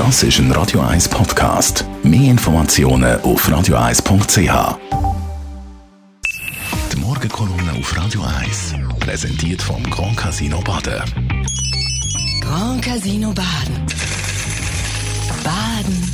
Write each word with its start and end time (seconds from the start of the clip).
Das 0.00 0.22
ist 0.22 0.38
ein 0.38 0.50
Radio 0.52 0.80
1 0.80 1.10
Podcast. 1.10 1.84
Mehr 2.02 2.30
Informationen 2.30 3.20
auf 3.20 3.46
radio1.ch. 3.46 4.78
Die 6.90 6.96
Morgenkolumne 6.98 7.72
auf 7.78 7.94
Radio 7.98 8.22
1 8.22 8.76
präsentiert 8.98 9.60
vom 9.60 9.82
Grand 9.90 10.16
Casino 10.16 10.62
Baden. 10.62 11.02
Grand 12.40 12.82
Casino 12.82 13.34
Baden. 13.34 13.76
Baden 15.44 16.10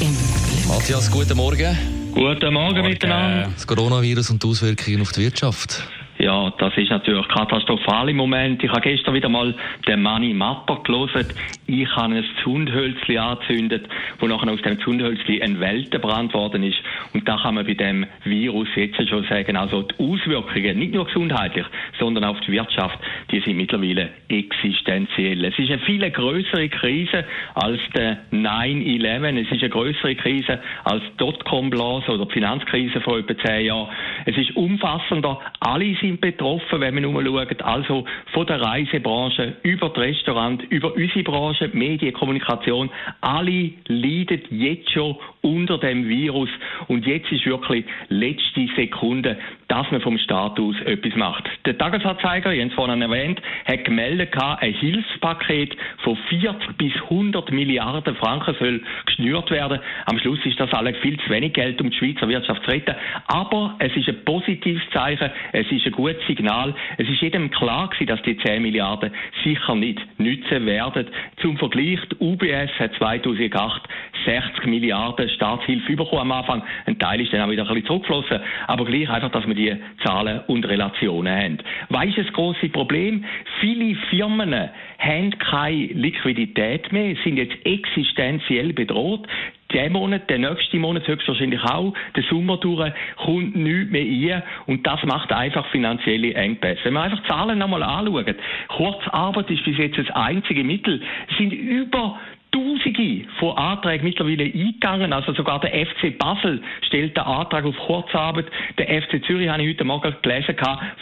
im 0.00 0.14
Glück. 0.14 0.68
Matthias, 0.68 1.10
guten 1.10 1.36
Morgen. 1.36 1.76
Guten 2.14 2.54
Morgen 2.54 2.86
miteinander. 2.86 3.50
Das 3.52 3.66
Coronavirus 3.66 4.30
und 4.30 4.44
die 4.44 4.46
Auswirkungen 4.46 5.00
auf 5.00 5.10
die 5.10 5.22
Wirtschaft. 5.22 5.82
Ja, 6.18 6.52
das 6.58 6.72
ist 6.76 6.90
natürlich 6.90 7.26
katastrophal 7.28 8.08
im 8.08 8.16
Moment. 8.16 8.62
Ich 8.62 8.70
habe 8.70 8.80
gestern 8.82 9.14
wieder 9.14 9.28
mal 9.28 9.54
den 9.86 10.00
Manni 10.00 10.32
Mapper 10.32 10.80
gelesen. 10.84 11.26
Ich 11.66 11.88
habe 11.96 12.14
ein 12.14 12.24
Zündhölzli 12.42 13.16
angezündet, 13.16 13.88
wo 14.18 14.26
nachher 14.26 14.52
aus 14.52 14.60
dem 14.60 14.78
Zündhölzli 14.80 15.42
ein 15.42 15.60
Weltenbrand 15.60 16.34
worden 16.34 16.62
ist. 16.62 16.76
Und 17.14 17.26
da 17.26 17.38
kann 17.38 17.54
man 17.54 17.64
bei 17.64 17.72
dem 17.72 18.06
Virus 18.24 18.68
jetzt 18.76 19.08
schon 19.08 19.24
sagen, 19.24 19.56
also 19.56 19.82
die 19.82 19.94
Auswirkungen, 19.98 20.78
nicht 20.78 20.92
nur 20.92 21.06
gesundheitlich, 21.06 21.64
sondern 21.98 22.24
auf 22.24 22.38
die 22.40 22.52
Wirtschaft, 22.52 22.98
die 23.30 23.40
sind 23.40 23.56
mittlerweile 23.56 24.10
existenziell. 24.28 25.42
Es 25.44 25.58
ist 25.58 25.70
eine 25.70 25.78
viel 25.80 26.10
größere 26.10 26.68
Krise 26.68 27.24
als 27.54 27.80
der 27.94 28.18
9-11. 28.30 29.40
Es 29.40 29.52
ist 29.52 29.62
eine 29.62 29.70
größere 29.70 30.16
Krise 30.16 30.60
als 30.84 31.02
Dotcom-Blase 31.16 32.12
oder 32.12 32.26
die 32.26 32.32
Finanzkrise 32.32 33.00
vor 33.00 33.18
etwa 33.18 33.38
zehn 33.42 33.66
Jahren. 33.66 33.88
Es 34.26 34.36
ist 34.36 34.54
umfassender. 34.54 35.40
Alle 35.60 35.96
sind 35.96 36.20
betroffen, 36.20 36.80
wenn 36.80 36.94
wir 36.94 37.02
nur 37.02 37.24
schauen. 37.24 37.60
Also 37.62 38.04
von 38.32 38.46
der 38.46 38.60
Reisebranche 38.60 39.56
über 39.62 39.88
das 39.88 39.98
Restaurant, 39.98 40.62
über 40.64 40.94
unsere 40.94 41.22
Branche, 41.22 41.53
Medien, 41.72 42.12
Kommunikation. 42.12 42.90
Alle 43.20 43.72
leiden 43.86 44.42
jetzt 44.50 44.90
schon 44.90 45.16
unter 45.44 45.78
dem 45.78 46.08
Virus. 46.08 46.48
Und 46.88 47.06
jetzt 47.06 47.30
ist 47.30 47.46
wirklich 47.46 47.84
letzte 48.08 48.66
Sekunde, 48.74 49.36
dass 49.68 49.90
man 49.90 50.00
vom 50.00 50.18
Staat 50.18 50.58
aus 50.58 50.74
etwas 50.84 51.14
macht. 51.16 51.44
Der 51.66 51.76
Tagesanzeiger, 51.76 52.52
Jens 52.52 52.72
vorhin 52.74 53.02
erwähnt, 53.02 53.40
hat 53.66 53.84
gemeldet, 53.84 54.34
ein 54.36 54.72
Hilfspaket 54.72 55.76
von 55.98 56.16
40 56.28 56.76
bis 56.78 56.92
100 56.94 57.52
Milliarden 57.52 58.16
Franken 58.16 58.54
soll 58.58 58.82
geschnürt 59.06 59.50
werden. 59.50 59.80
Am 60.06 60.18
Schluss 60.18 60.38
ist 60.44 60.58
das 60.58 60.72
alles 60.72 60.96
viel 60.98 61.18
zu 61.20 61.30
wenig 61.30 61.52
Geld, 61.52 61.80
um 61.80 61.90
die 61.90 61.96
Schweizer 61.96 62.28
Wirtschaft 62.28 62.64
zu 62.64 62.70
retten. 62.70 62.94
Aber 63.26 63.76
es 63.78 63.94
ist 63.96 64.08
ein 64.08 64.24
positives 64.24 64.82
Zeichen, 64.92 65.30
es 65.52 65.70
ist 65.70 65.86
ein 65.86 65.92
gutes 65.92 66.26
Signal. 66.26 66.74
Es 66.98 67.08
ist 67.08 67.20
jedem 67.20 67.50
klar 67.50 67.88
gewesen, 67.88 68.06
dass 68.06 68.22
die 68.22 68.36
10 68.36 68.62
Milliarden 68.62 69.10
sicher 69.42 69.74
nicht 69.74 70.00
nützen 70.18 70.66
werden. 70.66 71.06
Zum 71.40 71.58
Vergleich, 71.58 72.00
die 72.10 72.16
UBS 72.24 72.70
hat 72.78 72.94
2008 72.94 73.82
60 74.24 74.66
Milliarden 74.66 75.28
Staatshilfe 75.28 75.96
bekommen 75.96 76.22
am 76.22 76.32
Anfang. 76.32 76.62
Ein 76.86 76.98
Teil 76.98 77.20
ist 77.20 77.32
dann 77.32 77.42
auch 77.42 77.50
wieder 77.50 77.62
ein 77.62 77.68
bisschen 77.68 77.86
zurückgeflossen. 77.86 78.40
Aber 78.66 78.84
gleich 78.84 79.08
einfach, 79.08 79.30
dass 79.30 79.46
wir 79.46 79.54
die 79.54 79.76
Zahlen 80.04 80.40
und 80.46 80.66
Relationen 80.66 81.34
haben. 81.34 81.58
Weißt 81.88 82.16
du 82.16 82.22
das 82.22 82.32
große 82.32 82.68
Problem? 82.70 83.24
Viele 83.60 83.94
Firmen 84.10 84.70
haben 84.98 85.38
keine 85.38 85.86
Liquidität 85.86 86.92
mehr, 86.92 87.16
sind 87.24 87.36
jetzt 87.36 87.56
existenziell 87.64 88.72
bedroht 88.72 89.26
der 89.74 89.90
Monat, 89.90 90.30
der 90.30 90.38
nächste 90.38 90.78
Monat 90.78 91.06
höchstwahrscheinlich 91.06 91.62
auch, 91.62 91.92
der 92.14 92.22
Sommer 92.24 92.56
durch, 92.58 92.92
kommt 93.16 93.56
nichts 93.56 93.90
mehr 93.90 94.36
ein 94.36 94.42
und 94.66 94.86
das 94.86 95.02
macht 95.04 95.32
einfach 95.32 95.66
finanzielle 95.66 96.34
Engpässe. 96.34 96.80
Wenn 96.84 96.94
man 96.94 97.10
einfach 97.10 97.26
Zahlen 97.26 97.58
nochmal 97.58 97.82
anschaut, 97.82 98.36
Kurzarbeit 98.68 99.50
ist 99.50 99.64
bis 99.64 99.76
jetzt 99.76 99.98
das 99.98 100.10
einzige 100.10 100.64
Mittel, 100.64 101.02
es 101.28 101.36
sind 101.36 101.52
über 101.52 102.18
Tausende 102.54 103.26
von 103.40 103.56
Anträgen 103.56 104.04
mittlerweile 104.04 104.44
eingegangen. 104.44 105.12
Also 105.12 105.32
sogar 105.34 105.58
der 105.60 105.72
FC 105.86 106.16
Basel 106.16 106.62
stellt 106.86 107.16
den 107.16 107.24
Antrag 107.24 107.64
auf 107.64 107.76
Kurzarbeit. 107.76 108.46
Der 108.78 109.02
FC 109.02 109.24
Zürich, 109.26 109.48
habe 109.48 109.62
ich 109.62 109.70
heute 109.70 109.82
Morgen 109.82 110.14
gelesen, 110.22 110.54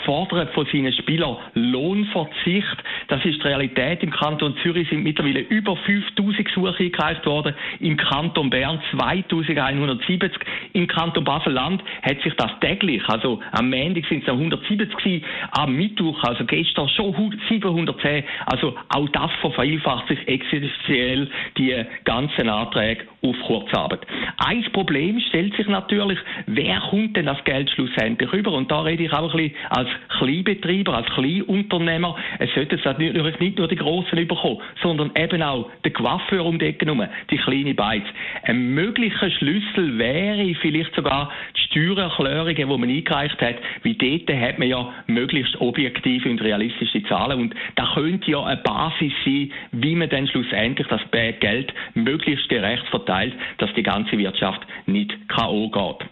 fordert 0.07 0.55
von 0.55 0.67
seinen 0.73 0.95
Spielern 0.95 1.37
Lohnverzicht. 1.53 2.83
Das 3.09 3.23
ist 3.27 3.37
die 3.43 3.47
Realität. 3.47 4.03
Im 4.03 4.11
Kanton 4.11 4.57
Zürich 4.63 4.89
sind 4.89 5.03
mittlerweile 5.03 5.41
über 5.41 5.77
5000 5.77 6.43
Gesuche 6.43 6.85
eingereicht 6.85 7.27
worden. 7.27 7.55
Im 7.81 7.99
Kanton 7.99 8.49
Bern 8.49 8.81
2170. 8.93 10.41
Im 10.73 10.87
Kanton 10.87 11.25
Basel-Land 11.25 11.83
hat 12.01 12.23
sich 12.23 12.33
das 12.35 12.51
täglich, 12.61 13.07
also 13.09 13.41
am 13.53 13.69
Montag 13.69 14.07
sind 14.07 14.23
es 14.23 14.29
170 14.29 14.97
gewesen, 14.97 15.25
am 15.51 15.77
Mittwoch, 15.77 16.23
also 16.25 16.47
gestern 16.47 16.89
schon 16.89 17.13
710. 17.51 18.25
Also 18.47 18.75
auch 18.89 19.09
das 19.11 19.31
vervielfacht 19.43 20.09
sich 20.09 20.27
existenziell 20.27 21.29
die 21.57 21.85
ganzen 22.05 22.49
Anträge 22.49 23.05
auf 23.23 23.37
Kurzarbeit. 23.47 24.01
Ein 24.39 24.65
Problem 24.73 25.21
stellt 25.29 25.57
sich 25.57 25.67
natürlich, 25.69 26.19
wer 26.47 26.81
kommt 26.91 27.17
denn 27.17 27.27
das 27.27 27.43
Geld 27.45 27.71
schlussendlich 27.71 28.33
über? 28.33 28.53
Und 28.53 28.71
da 28.71 28.83
rede 28.83 29.05
ich 29.05 29.13
auch 29.13 29.33
ein 29.33 29.37
bisschen 29.37 29.57
als 29.71 29.89
Kleinbetreiber, 30.19 30.95
als 30.95 31.07
Kleinunternehmer. 31.09 32.17
Es 32.39 32.53
sollte 32.55 32.77
es 32.77 32.85
natürlich 32.85 33.39
nicht 33.41 33.59
nur 33.59 33.69
die 33.69 33.77
Grossen 33.77 34.19
überkommen, 34.19 34.59
sondern 34.83 35.11
eben 35.17 35.43
auch 35.43 35.71
der 35.85 35.93
Coiffeur 35.93 36.45
um 36.45 36.59
die 36.59 36.67
Ecke 36.67 36.87
herum, 36.87 37.07
die 37.31 37.39
kleine 37.39 37.75
Beiz. 37.75 38.05
Ein 38.45 38.75
möglicher 38.75 39.31
Schlüssel 39.31 39.99
wäre 39.99 40.55
vielleicht 40.61 40.95
sogar 40.95 41.31
die 41.57 41.62
Steuererklärungen, 41.73 42.55
die 42.55 42.65
man 42.65 42.89
eingereicht 42.89 43.41
hat, 43.41 43.57
wie 43.83 43.95
dort 43.95 44.39
hat 44.39 44.59
man 44.59 44.69
ja 44.69 44.93
möglichst 45.07 45.61
objektive 45.61 46.29
und 46.31 46.43
realistische 46.43 47.03
Zahlen 47.05 47.41
und 47.41 47.55
da 47.77 47.91
könnte 47.95 48.31
ja 48.31 48.43
eine 48.43 48.59
Basis 48.59 49.13
sein, 49.25 49.51
wie 49.73 49.97
man 49.97 50.09
dann 50.09 50.27
schlussendlich 50.29 50.87
das 50.89 51.01
Geld 51.11 51.73
möglichst 51.95 52.49
gerecht 52.49 52.87
verteilt, 52.89 53.35
dass 53.59 53.73
die 53.75 53.83
ganze 53.83 54.19
Wirtschaft 54.19 54.63
nicht 54.87 55.13
K.O. 55.29 55.71
geht. 55.71 56.09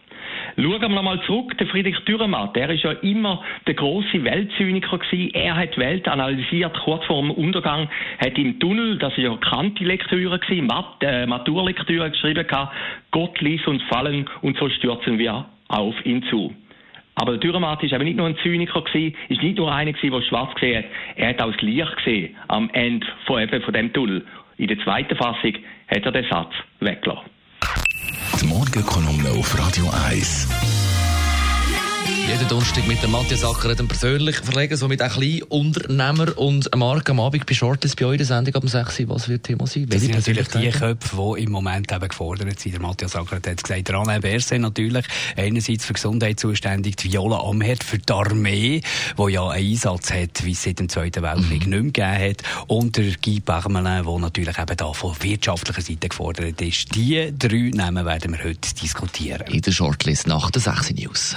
Schauen 0.56 0.81
wir 0.81 0.88
nochmal 0.88 1.21
zurück. 1.22 1.56
Der 1.59 1.66
Friedrich 1.66 1.99
Dürrenmatt, 2.00 2.56
der 2.56 2.71
ist 2.71 2.83
ja 2.83 2.93
immer 2.93 3.43
der 3.66 3.75
große 3.75 4.25
Weltzyniker 4.25 4.99
gewesen. 4.99 5.34
Er 5.34 5.56
hat 5.56 5.77
die 5.77 5.81
Welt 5.81 6.09
analysiert, 6.09 6.78
kurz 6.84 7.05
vor 7.06 7.21
dem 7.21 7.31
Untergang, 7.31 7.88
hat 8.19 8.37
im 8.38 8.59
Tunnel, 8.59 8.99
das 8.99 9.12
ist 9.12 9.25
ja 9.25 9.37
Kanti-Lektüre 9.37 10.38
gewesen, 10.38 10.66
Mat 10.66 10.97
äh, 11.03 11.27
Maturlektüre 11.27 12.11
geschrieben 12.11 12.47
gehabt, 12.47 12.75
Gott 13.11 13.41
ließ 13.41 13.66
uns 13.66 13.83
fallen 13.84 14.28
und 14.43 14.56
so 14.59 14.69
stürzen 14.69 15.19
wir 15.19 15.47
auf 15.69 15.94
ihn 16.05 16.22
zu. 16.25 16.55
Aber 17.15 17.32
der 17.32 17.41
Dürrenmatt 17.41 17.82
ist 17.82 17.93
eben 17.93 18.05
nicht 18.05 18.17
nur 18.17 18.27
ein 18.27 18.37
Zyniker 18.43 18.82
gewesen, 18.82 19.15
ist 19.28 19.43
nicht 19.43 19.59
nur 19.59 19.72
einer 19.72 19.93
gewesen, 19.93 20.12
der 20.12 20.22
schwarz 20.22 20.55
gesehen 20.55 20.78
hat. 20.78 20.91
Er 21.17 21.28
hat 21.31 21.43
auch 21.43 21.53
das 21.53 21.61
Licht 21.61 21.97
gesehen 21.97 22.37
am 22.49 22.71
Ende 22.72 23.06
von, 23.27 23.43
eben 23.43 23.62
von 23.62 23.75
dem 23.75 23.93
Tunnel. 23.93 24.25
In 24.56 24.69
der 24.69 24.78
zweiten 24.81 25.17
Fassung 25.17 25.55
hat 25.88 26.05
er 26.05 26.12
den 26.12 26.25
Satz 26.31 26.53
weggelassen. 26.81 27.31
Morgenkolumne 28.60 29.31
auf 29.31 29.59
Radio 29.59 29.88
1. 29.88 30.69
Jeden 32.26 32.48
Donnerstag 32.48 32.86
mit 32.86 33.03
dem 33.03 33.10
Matthias 33.10 33.44
Acker 33.44 33.75
den 33.75 33.88
persönlich 33.88 34.36
verlegen, 34.36 34.76
so 34.76 34.88
mit 34.88 35.03
einem 35.03 35.12
kleinen 35.12 35.42
Unternehmer 35.44 36.36
und 36.38 36.75
Marc 36.76 37.10
am 37.10 37.20
Abend 37.20 37.47
bei 37.47 37.54
Shortlist 37.54 37.97
bei 37.98 38.06
euch 38.06 38.12
in 38.12 38.19
der 38.19 38.26
Sendung 38.26 38.54
am 38.54 38.69
6. 38.69 39.08
Was 39.08 39.28
wird 39.28 39.44
Thema 39.44 39.66
sein? 39.66 39.86
Das 39.88 40.00
sind 40.00 40.14
natürlich 40.14 40.48
die 40.48 40.70
Köpfe, 40.70 41.34
die 41.36 41.42
im 41.42 41.50
Moment 41.50 41.91
eben 41.92 42.08
gefordert 42.08 42.58
sind. 42.60 42.72
Der 42.72 42.81
Matthias 42.81 43.16
Acker 43.16 43.36
hat 43.36 43.62
gesagt, 43.62 43.88
der 43.88 43.94
Anne 43.97 44.20
Berse 44.20 44.58
natürlich, 44.58 45.04
einerseits 45.36 45.84
für 45.84 45.94
Gesundheit 45.94 46.38
zuständig, 46.38 46.97
die 46.97 47.12
Viola 47.12 47.41
Amherd 47.41 47.82
für 47.82 47.98
die 47.98 48.12
Armee, 48.12 48.82
die 49.19 49.32
ja 49.32 49.48
einen 49.48 49.70
Einsatz 49.70 50.12
hat, 50.12 50.44
wie 50.44 50.52
es 50.52 50.62
seit 50.62 50.78
dem 50.78 50.88
Zweiten 50.88 51.22
Weltkrieg 51.22 51.66
mhm. 51.66 51.70
nicht 51.70 51.97
mehr 51.97 52.12
gegeben 52.16 52.31
hat, 52.31 52.42
und 52.69 52.97
der 52.97 53.12
Guy 53.22 53.41
Parmelin, 53.41 54.04
der 54.04 54.19
natürlich 54.19 54.58
eben 54.58 54.76
da 54.76 54.92
von 54.92 55.14
wirtschaftlicher 55.20 55.82
Seite 55.82 56.08
gefordert 56.08 56.60
ist. 56.60 56.94
Die 56.94 57.32
drei 57.37 57.70
Namen 57.75 58.04
werden 58.04 58.32
wir 58.32 58.44
heute 58.44 58.75
diskutieren. 58.81 59.47
In 59.48 59.62
der 59.62 59.72
Shortlist 59.72 60.26
nach 60.26 60.50
der 60.50 60.62
6 60.62 60.92
News. 60.92 61.37